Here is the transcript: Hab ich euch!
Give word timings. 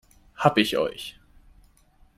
Hab 0.35 0.57
ich 0.57 0.75
euch! 0.79 1.19